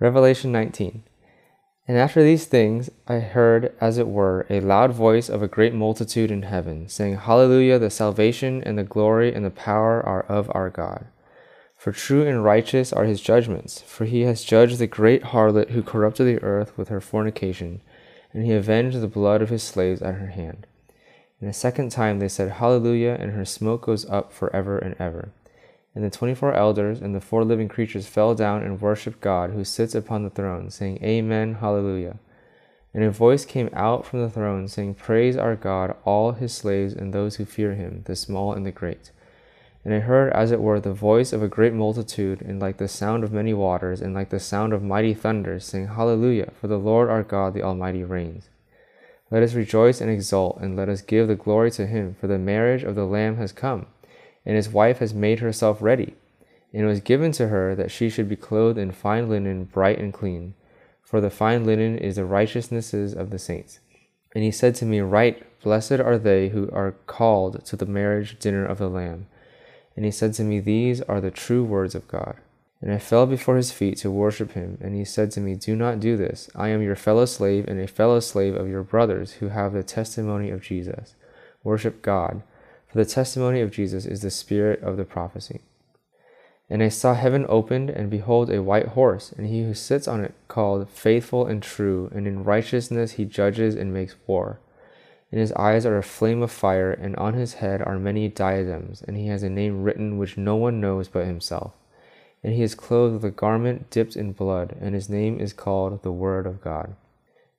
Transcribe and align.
Revelation 0.00 0.52
19. 0.52 1.02
And 1.88 1.96
after 1.96 2.22
these 2.22 2.44
things 2.44 2.88
I 3.08 3.18
heard, 3.18 3.74
as 3.80 3.98
it 3.98 4.06
were, 4.06 4.46
a 4.48 4.60
loud 4.60 4.92
voice 4.92 5.28
of 5.28 5.42
a 5.42 5.48
great 5.48 5.74
multitude 5.74 6.30
in 6.30 6.42
heaven, 6.42 6.88
saying, 6.88 7.16
Hallelujah, 7.16 7.80
the 7.80 7.90
salvation 7.90 8.62
and 8.62 8.78
the 8.78 8.84
glory 8.84 9.34
and 9.34 9.44
the 9.44 9.50
power 9.50 10.00
are 10.06 10.22
of 10.22 10.52
our 10.54 10.70
God. 10.70 11.06
For 11.76 11.90
true 11.90 12.24
and 12.24 12.44
righteous 12.44 12.92
are 12.92 13.06
his 13.06 13.20
judgments, 13.20 13.80
for 13.80 14.04
he 14.04 14.20
has 14.20 14.44
judged 14.44 14.78
the 14.78 14.86
great 14.86 15.22
harlot 15.24 15.70
who 15.70 15.82
corrupted 15.82 16.26
the 16.26 16.42
earth 16.44 16.78
with 16.78 16.90
her 16.90 17.00
fornication, 17.00 17.80
and 18.32 18.44
he 18.44 18.52
avenged 18.52 19.00
the 19.00 19.08
blood 19.08 19.42
of 19.42 19.48
his 19.48 19.64
slaves 19.64 20.00
at 20.00 20.14
her 20.14 20.28
hand. 20.28 20.66
And 21.40 21.50
a 21.50 21.54
second 21.54 21.90
time 21.90 22.20
they 22.20 22.28
said, 22.28 22.52
Hallelujah, 22.52 23.16
and 23.18 23.32
her 23.32 23.44
smoke 23.44 23.86
goes 23.86 24.08
up 24.08 24.32
for 24.32 24.54
ever 24.54 24.78
and 24.78 24.94
ever. 25.00 25.32
And 25.94 26.04
the 26.04 26.10
twenty 26.10 26.34
four 26.34 26.54
elders 26.54 27.00
and 27.00 27.14
the 27.14 27.20
four 27.20 27.44
living 27.44 27.68
creatures 27.68 28.06
fell 28.06 28.34
down 28.34 28.62
and 28.62 28.80
worshipped 28.80 29.20
God 29.20 29.50
who 29.50 29.64
sits 29.64 29.94
upon 29.94 30.22
the 30.22 30.30
throne, 30.30 30.70
saying, 30.70 31.02
Amen, 31.02 31.54
Hallelujah. 31.54 32.18
And 32.94 33.04
a 33.04 33.10
voice 33.10 33.44
came 33.44 33.70
out 33.72 34.06
from 34.06 34.22
the 34.22 34.30
throne, 34.30 34.68
saying, 34.68 34.94
Praise 34.94 35.36
our 35.36 35.56
God, 35.56 35.96
all 36.04 36.32
his 36.32 36.54
slaves 36.54 36.94
and 36.94 37.12
those 37.12 37.36
who 37.36 37.44
fear 37.44 37.74
him, 37.74 38.02
the 38.06 38.16
small 38.16 38.52
and 38.52 38.64
the 38.64 38.72
great. 38.72 39.10
And 39.84 39.94
I 39.94 40.00
heard, 40.00 40.32
as 40.32 40.50
it 40.50 40.60
were, 40.60 40.80
the 40.80 40.92
voice 40.92 41.32
of 41.32 41.42
a 41.42 41.48
great 41.48 41.72
multitude, 41.72 42.42
and 42.42 42.60
like 42.60 42.78
the 42.78 42.88
sound 42.88 43.24
of 43.24 43.32
many 43.32 43.54
waters, 43.54 44.00
and 44.00 44.14
like 44.14 44.30
the 44.30 44.40
sound 44.40 44.72
of 44.72 44.82
mighty 44.82 45.14
thunders, 45.14 45.64
saying, 45.64 45.88
Hallelujah, 45.88 46.52
for 46.60 46.66
the 46.66 46.78
Lord 46.78 47.08
our 47.08 47.22
God, 47.22 47.54
the 47.54 47.62
Almighty, 47.62 48.04
reigns. 48.04 48.48
Let 49.30 49.42
us 49.42 49.54
rejoice 49.54 50.00
and 50.00 50.10
exult, 50.10 50.58
and 50.60 50.76
let 50.76 50.88
us 50.88 51.02
give 51.02 51.28
the 51.28 51.36
glory 51.36 51.70
to 51.72 51.86
him, 51.86 52.16
for 52.20 52.26
the 52.26 52.38
marriage 52.38 52.82
of 52.82 52.94
the 52.94 53.04
Lamb 53.04 53.36
has 53.36 53.52
come 53.52 53.86
and 54.48 54.56
his 54.56 54.70
wife 54.70 54.98
has 54.98 55.12
made 55.12 55.40
herself 55.40 55.82
ready. 55.82 56.14
And 56.72 56.82
it 56.82 56.86
was 56.86 57.00
given 57.00 57.32
to 57.32 57.48
her 57.48 57.74
that 57.74 57.90
she 57.90 58.08
should 58.08 58.30
be 58.30 58.36
clothed 58.36 58.78
in 58.78 58.92
fine 58.92 59.28
linen, 59.28 59.64
bright 59.64 59.98
and 59.98 60.12
clean, 60.12 60.54
for 61.02 61.20
the 61.20 61.28
fine 61.28 61.66
linen 61.66 61.98
is 61.98 62.16
the 62.16 62.24
righteousnesses 62.24 63.12
of 63.12 63.28
the 63.28 63.38
saints. 63.38 63.80
And 64.34 64.42
he 64.42 64.50
said 64.50 64.74
to 64.76 64.86
me, 64.86 65.00
Write, 65.00 65.44
Blessed 65.62 66.00
are 66.00 66.16
they 66.16 66.48
who 66.48 66.70
are 66.72 66.92
called 67.06 67.62
to 67.66 67.76
the 67.76 67.86
marriage 67.86 68.38
dinner 68.38 68.64
of 68.64 68.78
the 68.78 68.88
Lamb. 68.88 69.26
And 69.94 70.06
he 70.06 70.10
said 70.10 70.32
to 70.34 70.44
me, 70.44 70.60
These 70.60 71.02
are 71.02 71.20
the 71.20 71.30
true 71.30 71.62
words 71.62 71.94
of 71.94 72.08
God. 72.08 72.36
And 72.80 72.90
I 72.90 72.98
fell 72.98 73.26
before 73.26 73.56
his 73.56 73.72
feet 73.72 73.98
to 73.98 74.10
worship 74.10 74.52
him. 74.52 74.78
And 74.80 74.94
he 74.94 75.04
said 75.04 75.30
to 75.32 75.40
me, 75.40 75.56
Do 75.56 75.76
not 75.76 76.00
do 76.00 76.16
this. 76.16 76.48
I 76.54 76.68
am 76.68 76.80
your 76.80 76.96
fellow 76.96 77.26
slave 77.26 77.66
and 77.68 77.78
a 77.80 77.86
fellow 77.86 78.20
slave 78.20 78.54
of 78.54 78.68
your 78.68 78.82
brothers 78.82 79.32
who 79.32 79.48
have 79.48 79.74
the 79.74 79.82
testimony 79.82 80.50
of 80.50 80.62
Jesus. 80.62 81.16
Worship 81.64 82.00
God. 82.00 82.42
For 82.88 82.98
the 82.98 83.04
testimony 83.04 83.60
of 83.60 83.70
Jesus 83.70 84.06
is 84.06 84.22
the 84.22 84.30
spirit 84.30 84.82
of 84.82 84.96
the 84.96 85.04
prophecy. 85.04 85.60
And 86.70 86.82
I 86.82 86.88
saw 86.88 87.14
heaven 87.14 87.46
opened, 87.48 87.90
and 87.90 88.10
behold, 88.10 88.50
a 88.50 88.62
white 88.62 88.88
horse, 88.88 89.32
and 89.32 89.46
he 89.46 89.62
who 89.62 89.74
sits 89.74 90.06
on 90.06 90.22
it 90.22 90.34
called 90.48 90.88
Faithful 90.88 91.46
and 91.46 91.62
True, 91.62 92.10
and 92.14 92.26
in 92.26 92.44
righteousness 92.44 93.12
he 93.12 93.24
judges 93.24 93.74
and 93.74 93.92
makes 93.92 94.16
war. 94.26 94.60
And 95.30 95.40
his 95.40 95.52
eyes 95.52 95.84
are 95.84 95.98
a 95.98 96.02
flame 96.02 96.42
of 96.42 96.50
fire, 96.50 96.90
and 96.90 97.16
on 97.16 97.34
his 97.34 97.54
head 97.54 97.82
are 97.82 97.98
many 97.98 98.28
diadems, 98.28 99.02
and 99.02 99.16
he 99.16 99.26
has 99.28 99.42
a 99.42 99.50
name 99.50 99.82
written 99.82 100.16
which 100.16 100.38
no 100.38 100.56
one 100.56 100.80
knows 100.80 101.08
but 101.08 101.26
himself. 101.26 101.72
And 102.42 102.54
he 102.54 102.62
is 102.62 102.74
clothed 102.74 103.14
with 103.14 103.24
a 103.24 103.30
garment 103.30 103.90
dipped 103.90 104.16
in 104.16 104.32
blood, 104.32 104.76
and 104.80 104.94
his 104.94 105.08
name 105.08 105.38
is 105.40 105.52
called 105.52 106.02
the 106.02 106.12
Word 106.12 106.46
of 106.46 106.62
God. 106.62 106.94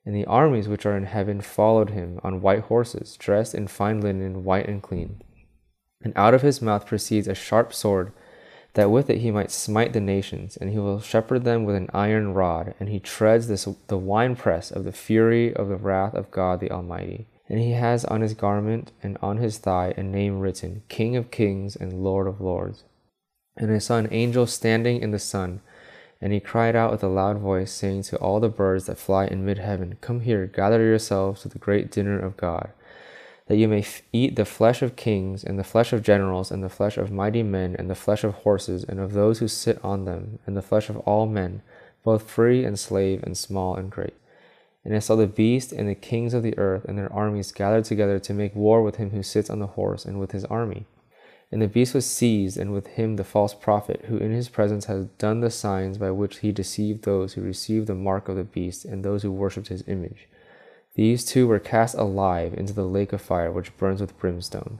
And 0.05 0.16
the 0.16 0.25
armies 0.25 0.67
which 0.67 0.86
are 0.86 0.97
in 0.97 1.05
heaven 1.05 1.42
followed 1.42 1.92
him 1.92 2.19
on 2.23 2.42
white 2.42 2.61
horses, 2.61 3.17
dressed 3.17 3.53
in 3.53 3.67
fine 3.67 4.02
linen, 4.02 4.44
white 4.44 4.67
and 4.67 4.81
clean. 4.81 5.22
And 6.02 6.14
out 6.16 6.33
of 6.33 6.41
his 6.41 6.61
mouth 6.61 6.86
proceeds 6.86 7.28
a 7.28 7.36
sharp 7.36 7.73
sword, 7.73 8.14
that 8.73 8.91
with 8.91 9.09
it 9.09 9.19
he 9.19 9.31
might 9.31 9.52
smite 9.52 9.94
the 9.94 10.00
nations, 10.00 10.56
and 10.56 10.69
he 10.69 10.78
will 10.78 11.02
shepherd 11.02 11.44
them 11.44 11.66
with 11.66 11.75
an 11.75 11.89
iron 11.94 12.33
rod, 12.33 12.73
and 12.80 12.89
he 12.89 13.00
treads 13.00 13.47
this, 13.47 13.67
the 13.88 13.97
winepress 13.97 14.72
of 14.72 14.83
the 14.83 14.91
fury 14.91 15.53
of 15.53 15.67
the 15.67 15.75
wrath 15.75 16.13
of 16.13 16.31
God 16.31 16.59
the 16.59 16.72
Almighty. 16.72 17.28
And 17.50 17.59
he 17.59 17.72
has 17.72 18.06
on 18.06 18.22
his 18.22 18.36
garment 18.36 18.91
and 19.02 19.17
on 19.22 19.38
his 19.38 19.58
thigh 19.58 19.94
a 19.97 20.03
name 20.03 20.40
written, 20.40 20.84
King 20.88 21.16
of 21.16 21.31
Kings 21.31 21.75
and 21.75 22.03
Lord 22.03 22.28
of 22.28 22.40
Lords. 22.40 22.84
And 23.57 23.72
I 23.72 23.79
saw 23.79 23.97
an 23.97 24.07
angel 24.12 24.45
standing 24.45 25.01
in 25.01 25.12
the 25.12 25.19
sun 25.19 25.62
and 26.22 26.34
he 26.34 26.40
cried 26.40 26.75
out 26.75 26.91
with 26.91 27.03
a 27.03 27.07
loud 27.07 27.38
voice, 27.40 27.72
saying 27.72 28.03
to 28.03 28.18
all 28.18 28.40
the 28.40 28.50
birds 28.50 28.85
that 28.85 28.97
fly 28.97 29.25
in 29.25 29.46
mid 29.46 29.59
heaven, 29.59 29.97
Come 30.02 30.22
here, 30.22 30.46
gather 30.47 30.84
yourselves 30.84 31.41
to 31.41 31.50
the 31.50 31.59
great 31.59 31.91
dinner 31.91 32.19
of 32.19 32.38
God, 32.38 32.72
that 33.47 33.57
you 33.57 33.68
may 33.68 33.80
f- 33.80 34.02
eat 34.12 34.35
the 34.35 34.46
flesh 34.46 34.81
of 34.81 34.96
kings, 34.96 35.44
and 35.44 35.57
the 35.57 35.63
flesh 35.63 35.94
of 35.94 36.03
generals, 36.03 36.52
and 36.52 36.63
the 36.63 36.69
flesh 36.69 36.97
of 36.97 37.12
mighty 37.12 37.44
men, 37.44 37.75
and 37.80 37.90
the 37.90 37.96
flesh 37.96 38.24
of 38.24 38.34
horses, 38.35 38.84
and 38.84 39.00
of 39.00 39.13
those 39.13 39.40
who 39.40 39.47
sit 39.47 39.80
on 39.84 40.06
them, 40.06 40.40
and 40.46 40.57
the 40.57 40.62
flesh 40.62 40.90
of 40.90 40.97
all 41.00 41.25
men, 41.25 41.62
both 42.03 42.30
free 42.30 42.66
and 42.66 42.78
slave, 42.78 43.24
and 43.24 43.38
small 43.38 43.75
and 43.75 43.90
great. 43.90 44.13
And 44.86 44.96
I 44.96 45.00
saw 45.00 45.16
the 45.16 45.28
beast 45.28 45.72
and 45.72 45.88
the 45.88 45.96
kings 45.96 46.34
of 46.34 46.44
the 46.44 46.57
earth 46.57 46.86
and 46.86 46.97
their 46.97 47.12
armies 47.12 47.51
gathered 47.51 47.86
together 47.86 48.18
to 48.19 48.34
make 48.34 48.56
war 48.56 48.81
with 48.81 48.96
him 48.96 49.12
who 49.12 49.24
sits 49.24 49.50
on 49.50 49.59
the 49.59 49.68
horse 49.68 50.06
and 50.06 50.19
with 50.19 50.31
his 50.31 50.46
army. 50.46 50.86
And 51.52 51.62
the 51.62 51.68
beast 51.68 51.96
was 51.96 52.06
seized, 52.06 52.58
and 52.58 52.72
with 52.72 52.88
him 52.88 53.16
the 53.16 53.24
false 53.24 53.56
prophet, 53.56 54.06
who 54.08 54.18
in 54.18 54.32
his 54.32 54.50
presence 54.50 54.86
has 54.86 55.06
done 55.18 55.40
the 55.40 55.50
signs 55.50 55.98
by 55.98 56.12
which 56.12 56.40
he 56.40 56.52
deceived 56.52 57.04
those 57.04 57.34
who 57.34 57.42
received 57.42 57.88
the 57.88 57.96
mark 57.96 58.30
of 58.30 58.36
the 58.36 58.44
beast 58.44 58.86
and 58.86 59.04
those 59.04 59.24
who 59.24 59.32
worshipped 59.32 59.70
his 59.70 59.84
image. 59.88 60.28
These 60.94 61.26
two 61.26 61.48
were 61.48 61.60
cast 61.60 61.96
alive 61.96 62.54
into 62.54 62.74
the 62.74 62.86
lake 62.86 63.14
of 63.14 63.22
fire 63.22 63.52
which 63.52 63.76
burns 63.78 64.02
with 64.02 64.18
brimstone. 64.20 64.80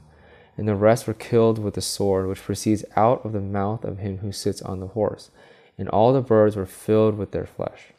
And 0.56 0.68
the 0.68 0.76
rest 0.76 1.06
were 1.06 1.14
killed 1.14 1.58
with 1.58 1.74
the 1.74 1.80
sword 1.80 2.26
which 2.26 2.42
proceeds 2.42 2.84
out 2.94 3.24
of 3.24 3.32
the 3.32 3.40
mouth 3.40 3.84
of 3.84 3.98
him 3.98 4.18
who 4.18 4.30
sits 4.30 4.60
on 4.62 4.80
the 4.80 4.88
horse. 4.88 5.30
And 5.78 5.88
all 5.88 6.12
the 6.12 6.20
birds 6.20 6.56
were 6.56 6.66
filled 6.66 7.16
with 7.16 7.30
their 7.30 7.46
flesh. 7.46 7.94